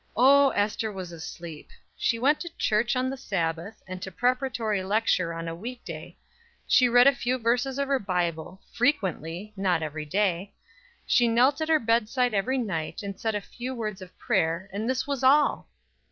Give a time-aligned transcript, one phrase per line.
[0.17, 1.69] O, Ester was asleep!
[1.95, 6.17] She went to church on the Sabbath, and to preparatory lecture on a week day;
[6.65, 10.55] she read a few verses in her Bible, frequently, not every day;
[11.05, 14.89] she knelt at her bedside every night, and said a few words of prayer and
[14.89, 15.69] this was all!